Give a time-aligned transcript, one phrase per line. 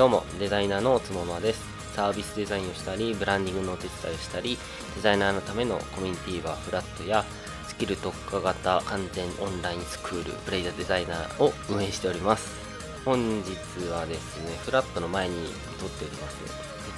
[0.00, 1.60] どうもデザイナーのつもまです。
[1.94, 4.56] サービスデザインをしたりブランディングのお手伝いをしたり
[4.94, 7.22] デザイナーのためのコミュニティはフラットや
[7.68, 12.50] スキル特化型完全オンラインスクールプレイザーデザイナーを運営しております。
[13.04, 13.50] 本日
[13.90, 15.34] はですねフラットの前に
[15.78, 16.38] 撮っております。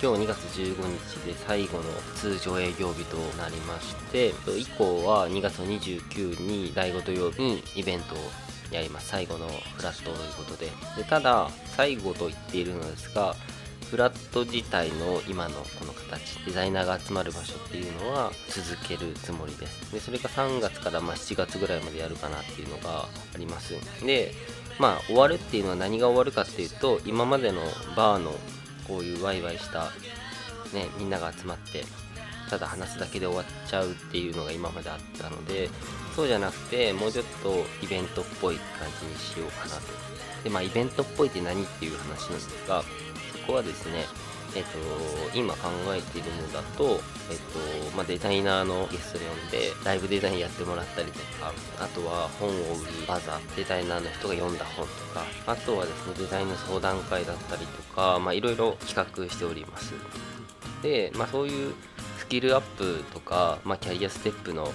[0.00, 1.82] 今日2月15日で最後の
[2.14, 8.18] 通常営業日となりまして以降は2月29日に第5土曜日にイベントを
[8.78, 10.70] やります最後のフラットということで。
[10.96, 13.34] でただ最後と言っているのですが
[13.90, 19.92] フラット自体の今のこの形デザイナーが集まる場所っていうのは続けるつもりです。
[19.92, 23.08] でそれが3月からま7月ぐらいまでやるかなっていうのがあ
[23.38, 23.74] ります。
[24.04, 24.32] で
[24.78, 27.60] まあ終わるっていうのは何が終わるかっていうと今までの
[27.94, 28.32] バーの
[28.88, 29.90] こういうワイワイした
[30.72, 31.84] ねみんなが集まって
[32.52, 35.70] ただ話すだけで終わっちゃうっていうのが今まであったので
[36.14, 39.82] そうじゃなくてもうちょっとイベントっぽい感じにしようかなと。
[40.44, 44.04] でまあイベントっぽいって何っていう話なんですがそこはですね
[44.54, 44.68] えっと、
[45.34, 46.90] 今考えているのだと、えっ
[47.88, 52.60] とまあ、デザイナーのゲストで呼んでライブデザインやってもらったりとかあとは本を売る
[53.08, 59.94] バザーデザイナーの人が読んだ本とかあとはですねデザインの相談会だったりとかいろいろ企画しております。
[60.82, 61.74] で、まあ、そういう
[62.32, 64.72] キルアップとか、まあ、キャリアステップの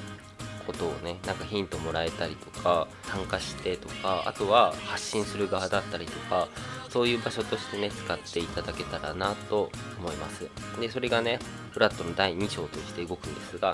[0.68, 6.50] ことをねなんかヒントもらえたりとか参加してとかあとは発信する側だったりとか
[6.88, 10.48] そういう場所としてね使っていただけたらなと思います。
[10.80, 11.40] でそれがね
[11.72, 13.74] フラットの第2章として動くんですが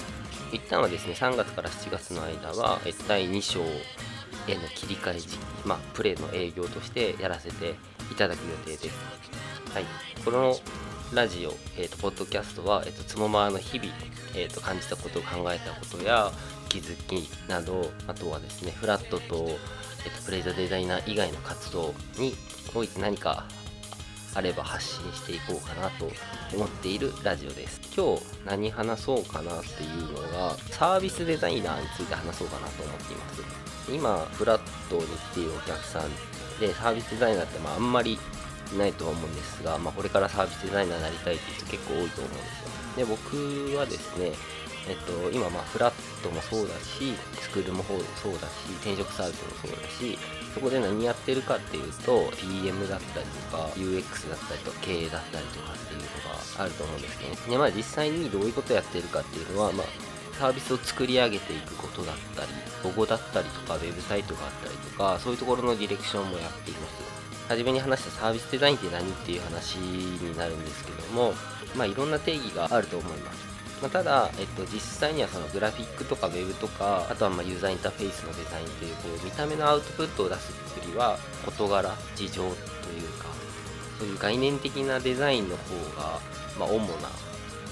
[0.54, 7.76] 一旦はですね3月から7月の間は第2章への切り替え時期まあプレイの営業としてやらせて
[8.10, 8.96] いただく予定です。
[9.74, 9.86] はい。
[10.24, 10.56] この
[11.14, 13.92] ラジオ、えーと、ポッドキャストは、えーと、つもまの日々、
[14.36, 16.32] えーと、感じたことを考えたことや
[16.70, 19.46] 気づきなどあとはですねフラットと,、
[20.06, 22.34] えー、とプレイザーデザイナー以外の活動に
[22.74, 23.46] おいて何か
[24.34, 26.10] あれば発信していこうかなと
[26.56, 27.80] 思っているラジオです。
[27.96, 33.44] 今日何話そうかなっていうのがサービスデザイナーについて話そうかなと思っています。
[33.94, 36.10] 今フラットに来ているお客さん
[36.60, 38.18] でサービスデザイナーってまああんまり
[38.78, 42.74] ないと思うんですが、まあ、これからサービスデザイナーになりたいっていう人結構多いと思うんですよ。
[42.98, 44.32] で僕はですね
[44.88, 50.20] えっと、今まあフラットもそうだしスクールもそうだし転職サービスもそうだし
[50.54, 59.88] そこで何やってるかっていうと PM だったりとか UX だったりとか経営だったりとかっていうのがあると思うんですけど、ね、でまあ実際にどういうことやってるかっていうのはまあ
[60.38, 62.48] サービスを作り上げていくことだったり
[62.84, 67.13] ロゴだったりとかウェブサイトがあったりとかそういうところのディレクションもやっています。
[67.50, 71.34] 初めに話したサービスデザインって何っていう話になるんですけども、
[71.76, 73.54] まあ、いろんな定義があると思います。
[73.82, 82.54] まあ、ただ、えっと、実際にはそのグラフィックとかウェブとか、あとはまユーザーインターフェースのデザインというこう見た目のアウトプットを出すっていうよりは、事柄、事情という
[83.20, 83.26] か、
[84.00, 86.20] そういう概念的なデザインの方が、
[86.58, 87.10] ま、主な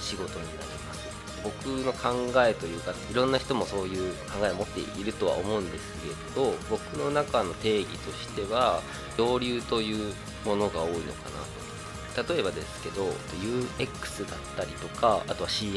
[0.01, 0.70] 仕事になります。
[1.43, 2.09] 僕の考
[2.45, 8.81] えというか、いろんな人もそういう考えを持っているとは思うんですけど、僕の中の定義としては、
[9.17, 10.13] 上流という
[10.45, 11.61] ものが多いのかなと。
[12.27, 13.05] 例えばですけど
[13.39, 15.75] UX だったりとかあとは CX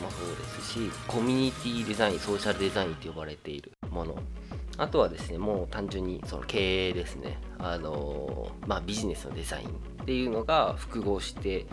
[0.00, 4.16] もそうですしコミュニティデザインソーシャルデザインと呼ばれているもの。
[4.78, 7.38] あとはですねもう単純にその経営ですね。
[7.58, 9.72] あのまあビジネスのデザインっ
[10.06, 11.66] ていうのが複合して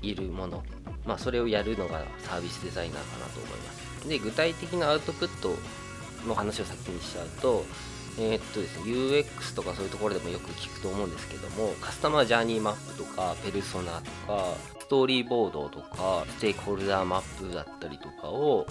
[0.00, 0.62] いるもの。
[1.04, 5.54] まあそれをやるのがサービスデザイナーかなと思いますで具体的なアウトプット
[6.26, 7.64] の話を先にしちゃうと
[8.18, 18.66] えー、っとですね、UX とかそういうところでもよく聞くと思うんですけども、カスタマージャーニーマップとか、ペルソナとか、ストーリーボードとか、ステークホルダーマップだったりとかを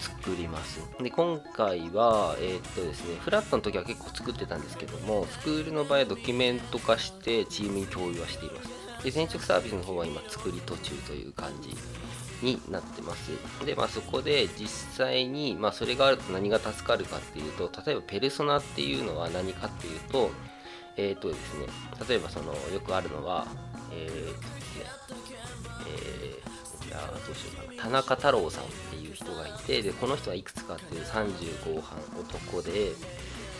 [0.00, 0.80] 作ります。
[1.00, 8.83] で、今回は、えー、っとですね、フラットの時は結構作ってたんですけども、スクールの場合はドキュメント化してチームに共有はしています。
[9.04, 11.74] で、転職サービスの方は今作り途中という感じ
[12.44, 13.30] になってます。
[13.64, 20.30] で、まあ、そこで実際に、まあ、それがあると何が助かるかっていうと、例えばペルソナっていうのは何かっていうと、
[20.96, 21.66] えっ、ー、とですね、
[22.08, 23.46] 例えばその、よくあるのは、
[23.92, 25.20] えー、とね、
[25.86, 32.92] えー、じゃあどうしようかな、田中太郎さんっていう人がいて、で、この人はいくつかっていう30後半男で、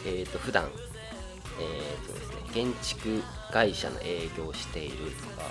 [0.06, 0.68] えっ、ー、と、普段、
[1.60, 3.20] えっ、とですね、建築
[3.52, 5.42] 会社の営業しているとか、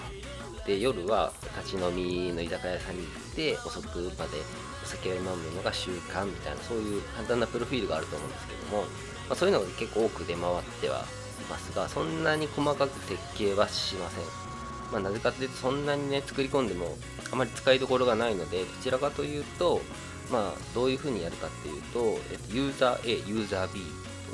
[0.65, 4.37] で夜は立ち飲みの居酒屋さんに行って遅くまで
[4.81, 8.87] お酒を飲むのが習慣みたいなそういう簡単なプロフィールがあると思うんですけども、ま
[9.31, 11.01] あ、そういうのが結構多く出回ってはい
[11.49, 14.23] ますがそんなに細かく設計はしません、
[14.93, 16.95] まあ、なぜかというとそんなにね作り込んでも
[17.31, 19.81] あまり使いどころがないのでどちらかというと
[20.31, 23.81] まあどういうふうにやるかっていうと、えっと、ユーザー A ユーザー B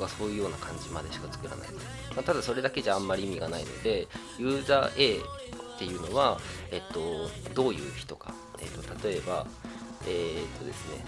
[0.00, 1.68] とかそういうような感じまでしか作らない、
[2.14, 4.08] まあ、ただそれだけじゃあんまり意味がないので
[4.38, 6.38] ユーザー A っていうのは、
[6.70, 9.46] えっと、どういう人か、えっと、例えば、
[10.06, 11.02] えー、っとですね、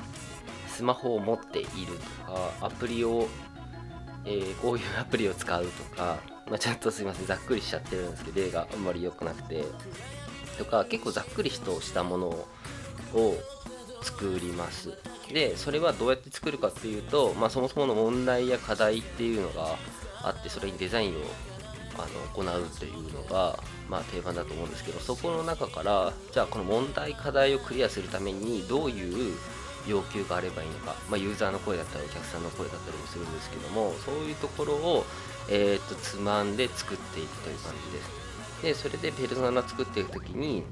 [0.66, 1.68] スマホを持っている
[2.26, 3.28] とか、アプリを、
[4.24, 9.62] えー、こういうアプリを使うとか、まあ、ちょっとすいません、ざっくりしちゃってるんですけど、例があんまり良くなくて、
[10.56, 13.36] とか、結構ざっくりとしたものを
[14.00, 14.96] 作ります。
[15.30, 19.76] で、それはどうやって作るかっていうと、まあ、そもそもの問題や課題っていうのが
[20.22, 21.20] あって、それにデザインを
[21.98, 22.06] あ
[22.40, 23.58] の行うというのが、
[23.88, 29.36] まあ、定番だと思うんですけどそこの中からじゃあこの問題課題をクリアするためにどういう
[29.86, 35.04] 要求があればいいのか、まあ、ユーザーの声だったりお客さんの声だったりもするんですけどもそういうところを、
[35.50, 38.22] えー、っとつまんで作っていくという感じです。
[38.62, 40.62] でそれでペルソナ作っていく時に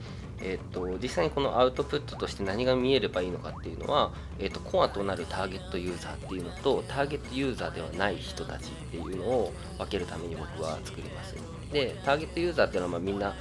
[0.42, 11.34] えーと、実際にこのアウトプットとして何が見えればいいのかっていうのは、えーと、コアとなるターゲットユーザーっていうのとターゲットユーザーではない人たちっていうのを分けるために僕は作ります。
[11.72, 13.34] でターゲットユーザーっていうのはまみんな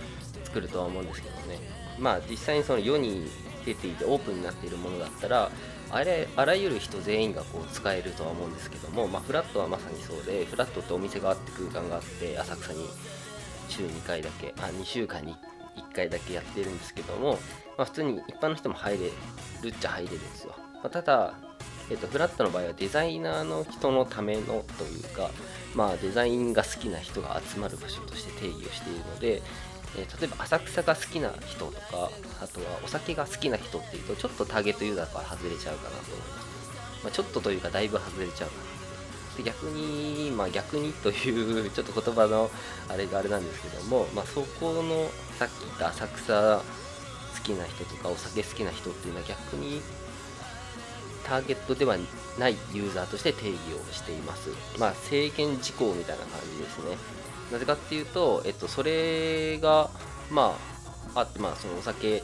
[0.44, 1.60] 作るとは思うんですけどね。
[1.98, 3.28] まあ実際にその世に
[3.66, 5.52] 出ていてオープンになっているものだったら
[5.92, 12.86] あれあらゆる人全員がこう使えるとは思うんですけども、まあ、フラットはまさにそうでフラットってお店があって空間があって浅草に
[13.68, 15.36] 週2回だけあ2週間に
[15.80, 17.34] 1回だけやってるんですけども、
[17.78, 19.12] まあ、普通に一般の人も入れ
[19.62, 21.34] るっちゃ入れるんですよ、まあ、ただ、
[21.90, 24.42] えーと、フラットの場合はデザイナーの人のための
[24.78, 25.30] というか、
[25.76, 29.42] まあ、デザインが好きな人が集まる場所として定義をしているので、
[29.98, 32.12] えー、例えば浅草が好きな人とか
[32.42, 38.80] あとはお酒が好きな人っていうとちょっとターゲットユーザーから外れちゃうかなと思います、まあ、ちょっとというかだいぶ外れちゃうかな
[39.40, 42.52] で逆に、まあ、逆にというちょっと言葉の
[42.90, 45.10] あれがあれなんですけども、まあ、そこの
[45.40, 46.64] さっき言った浅草好
[47.42, 49.82] きな人とかお酒好きな人っていうのは逆に
[51.24, 51.96] ターゲットでは
[52.38, 54.50] ないユーザーとして定義をしています。
[54.78, 56.98] まあ、制限事項みたいな感じですね。
[57.54, 59.90] なぜかっていうと、えっと、それが、
[60.30, 60.58] ま
[61.16, 62.22] あ、あって、まあ、そのお酒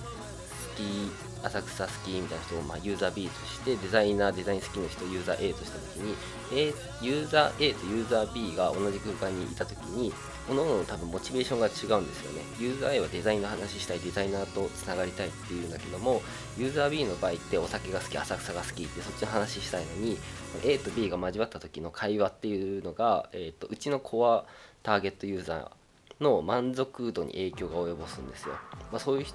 [0.76, 6.16] 好き浅草好きみたいな人を、まあ、ユーザー B としてデザイナーデザイン好きな人ユーザー A とした時に
[6.52, 10.12] A ユーザー A とユーザー B が同じ空間にいた時に
[10.48, 12.42] 各々多分モチベーションが違うんですよね。
[12.60, 16.22] ユーザー A はデザインの話したいデザイナーとつながりたいっていうんだけども
[16.58, 20.18] ユーザー B の場合ってお酒が好き浅草が好きってそっちの話したいのに
[20.64, 24.46] A と B が交わった時の会話っていうのが、えーと、うちのコア
[24.84, 28.56] ターゲットユーザーの満足度に影響が及ぼすんですよ、
[28.92, 29.26] まあ、そういう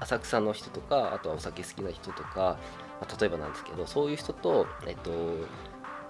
[0.00, 2.58] 浅草の人とかあとはお酒好きな人とか、
[3.00, 5.10] まあ、例えばなんですけどそういう人と、えっと、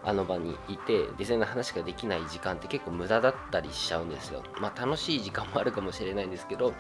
[0.05, 4.43] あの場にいてデザインの話ができない時間って結構無駄だったりしちゃうんですよ。
[4.61, 6.73] まあ楽しい時間もあるかもしれないんですけど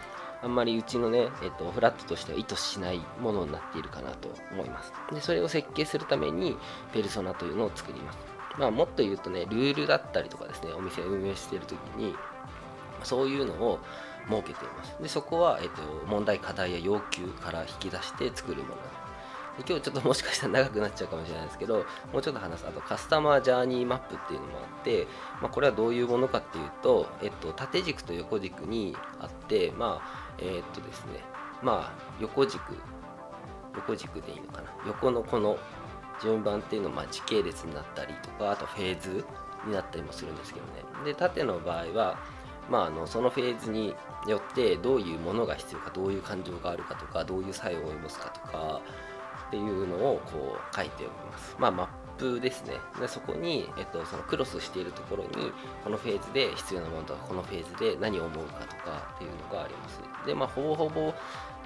[0.42, 4.92] あんまりうちのね、えっと、フラットとしては意図しないものになっているかなと思います。
[5.12, 6.56] でそれを設計するために
[6.92, 8.18] ペルソナというのを作ります。
[8.58, 12.14] まあもっと言うとねルールだったりとかですねお店を運営している時に
[13.02, 13.80] そういうのを
[14.28, 14.96] 設けています。
[15.00, 18.76] でそこは、えっと、問題、課題や要求から引き出して作るもの。
[19.56, 22.66] で今日ちょっともしかしたら長くなっちゃうかもしれないですけど、 もうちょっと話す。
[22.66, 25.06] あとカスタマージャーニーマップっていうのもあって、
[25.40, 31.24] まあ、これはどういうものかっていうと、えっと、縦軸と横軸にあって、まあ、え、っとですね、
[31.62, 32.60] まあ、横軸、
[33.74, 34.68] 横軸でいいのかな。
[34.86, 35.58] 横のこの
[36.22, 39.24] 順番っていうのはま時系列になったりとか、あとフェーズ
[39.64, 40.84] になったりもするんですけどね。
[41.04, 42.18] で、縦の場合は、
[42.70, 43.94] まあ、あのそのフェーズに
[44.26, 48.80] よってどういうものが必要かどういう感情があるかとかどういう作用を及ぼすかとか
[49.48, 51.56] っていうのをこう書いております。
[51.58, 52.74] まあ、マップですね。
[53.00, 55.52] でそこに、えっと、そのクロスしているところに
[55.84, 60.00] このフェーズで必要なものとかこのフェーズで何を思うかとかっていうのがあります。
[60.26, 61.14] でまあほぼほぼ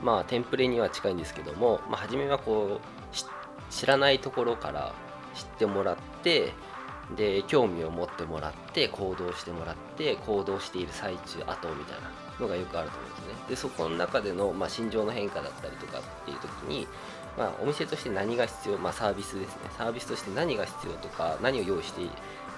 [0.03, 4.93] まあテンプレには近いんですけども、まあ、初めはこう知らないところから
[5.35, 6.53] 知ってもらって
[7.17, 13.35] で興味を持ってもらって行動してもらって行動している最中後みたいなのがよくあると思うんですね。
[13.49, 16.87] でそこの中での、まあ、心情の変化だったりとかっていう時に、
[17.37, 19.63] まあ、お店として何が必要、まあ、サービスですね。
[19.77, 22.03] サービスとして何が必要とか何を用意して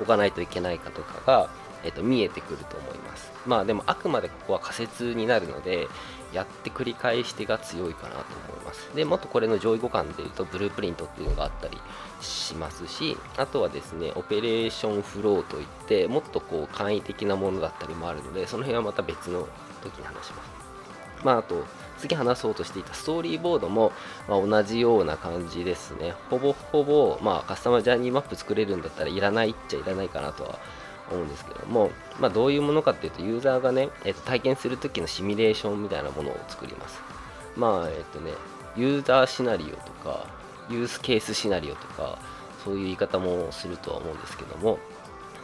[0.00, 1.50] おかないといけないかとかが、
[1.84, 3.32] えっと、見えてくると思います。
[3.46, 5.88] まあでもあくまでここは仮説になるので
[6.32, 8.94] やって繰り返してが強いかなと思います。
[8.94, 11.78] でもっとこれの上位互換でいうとブループリントっていうのがあったり
[12.20, 19.48] しますしあとはですねオペレーションフローといってもっとこう簡易的なものだったりもあるのでその辺はまた別の
[19.82, 20.62] 時に話します。
[21.24, 21.64] まああと
[21.98, 23.92] 次話そうとしていたストーリーボードも、
[24.28, 26.14] ま、同じような感じですね。
[26.30, 30.58] ほぼほぼ、まあ、カスタマージャーニーマップ作れるんだったらいらないっちゃいらないかなとは
[31.10, 31.90] 思うんですけども、
[32.20, 37.00] まあ、どういうものかっていうとユーザーがね、えっと、体験する時のシミュレーションみたいなものを作ります。
[37.56, 38.32] まあえっとね
[38.76, 40.26] ユーザーシナリオとか
[40.70, 42.18] ユースケースシナリオとか
[42.64, 44.78] そういう言い方もするとは思うんですけども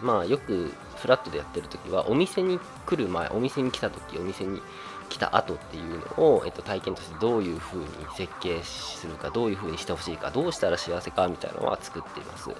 [0.01, 4.63] まあよくフラットでやってる時はお店に来る前お店に来た時お店に
[5.09, 12.51] 来た後っていうのを、えっと、体験としてどういう風に設計するかどういう風にしてほしいかどうしたら幸せかみたいなのは作っています。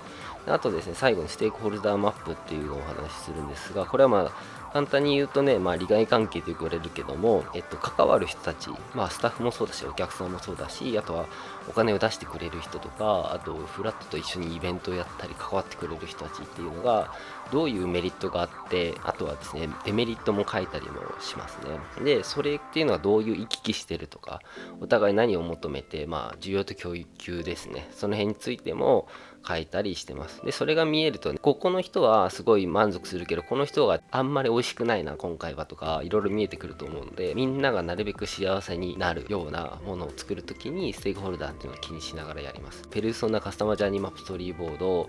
[0.49, 11.27] あとですね最後にステークホルダーマップっていうのをお話しするんですがこれはまあ簡単に言うとね、まあ、利害関係と言われるけども、えっと、関わる人たち、まあ、スタッフもそうだし、お客さんもそうだし、あとは
[11.69, 17.15] お金を出してくれる人とか、あと、フラットと一緒にイベントをやったり、関わってくれる人たちっていうのが、
[17.51, 21.59] どういうメリットがあって、あとはですね、デメリットも書いたりもします
[21.99, 22.05] ね。
[22.05, 24.41] で、それっていうのはどういう行き来してるとか、
[24.81, 29.09] お互い何を求めて、まあ、需要と供給ですね、その辺についても、
[29.49, 30.45] 書いたりしてます。
[30.45, 42.87] で、それが見えるとね、ここの人はすごい満足するけど、この人があんまり美味しくないな、今回はとか、いろいろ見えてくると思うので、みんながなるべく幸せになるようなものを作るときに、ステークホルダーっていうのを気にしながらやります。
[42.91, 45.09] ペルソナカスタマージャーニーマップストーリーボード、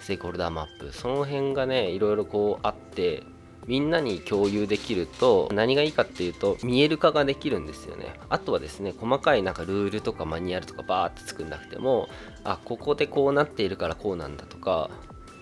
[0.00, 3.22] ステークホルダーマップ、その辺がね、いろいろこうあって、
[3.66, 8.14] みんなに共有できると何がいいかっていうと見える化ができるんですよね。
[8.28, 12.08] あとはですね細かいなんかルールとかマニュアルとかバーって作んなくても
[12.44, 14.90] あここでこうなっているからこうなんだとか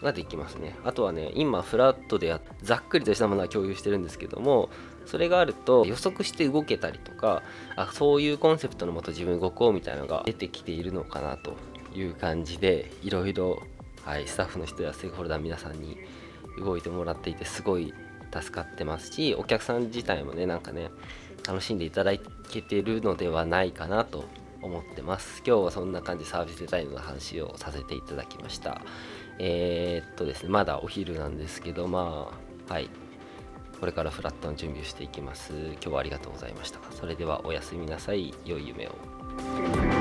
[0.03, 0.77] ができますね。
[0.85, 4.69] あとはね今フラットでざっくりとしたものは共有してるんですけども
[5.07, 7.43] それがあると予測して動けたりとか
[7.77, 11.57] あそういうコンセプトのもと自分動こうみたいなのが出てきているのかなと
[11.95, 13.63] いう感じでいろいろ
[14.05, 15.99] はいスタッフの人やステークホルダー皆さんに
[16.59, 17.93] 動いてもらっていてすごい
[18.33, 20.91] 助かってますしお客さん自体もねなんかね
[21.47, 24.25] 楽しんでいただけてるのではないかなと
[24.63, 25.43] 思ってます。
[25.45, 28.81] 今日はそんな感じサービスデザインの話をさせていただきました。
[29.39, 32.31] えー、っとですねまだお昼なんですけどま
[32.69, 32.89] あはい。
[33.81, 35.53] これからフラットの準備をしていきます。
[35.53, 36.79] 今日はありがとうございました。
[36.93, 38.33] それではおやすみなさい。
[38.45, 39.92] 良い夢を。